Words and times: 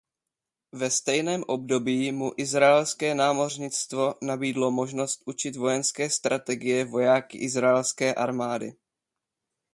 Ve 0.71 0.89
stejném 0.91 1.43
období 1.47 2.11
mu 2.11 2.31
izraelské 2.37 3.15
námořnictvo 3.15 4.13
nabídlo 4.21 4.71
možnost 4.71 5.23
učit 5.25 5.55
vojenské 5.55 6.09
strategie 6.09 6.85
vojáky 6.85 7.37
izraelské 7.37 8.13
armády. 8.13 8.73